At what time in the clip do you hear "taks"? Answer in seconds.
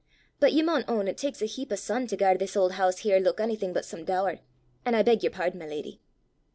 1.15-1.43